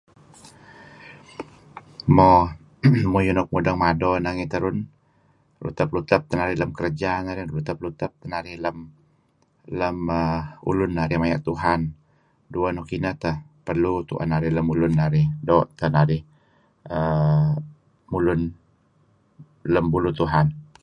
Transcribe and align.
Mo... 2.15 2.29
muyuh 3.11 3.33
nuk 3.35 3.49
mudeng 3.53 3.79
mado 3.83 4.09
nangey 4.23 4.47
terun, 4.53 4.77
lutep-lutep 5.63 6.21
teh 6.27 6.37
narih 6.37 6.57
lem 6.59 6.71
kereja 6.77 7.11
narih, 7.25 7.45
Lutep-lutep 7.55 8.11
narih 8.31 8.55
lem, 8.63 8.77
lem 9.79 9.97
err... 10.19 10.41
ulun 10.69 10.91
narih 10.97 11.17
maya' 11.21 11.43
Tuhan. 11.47 11.81
Dueh 12.53 12.69
ineh 12.97 13.15
teh 13.23 13.35
tu'en 14.07 14.27
narih 14.31 14.51
doo' 15.47 15.65
the 15.79 15.85
narih 15.93 16.13
mulun 18.15 18.39
lem 19.73 19.85
buluh 19.93 20.13
Tuhan. 20.19 20.47